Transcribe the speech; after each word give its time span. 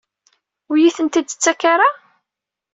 Ur 0.69 0.75
iyi-tent-id-tettak 0.77 1.61
ara? 1.73 1.89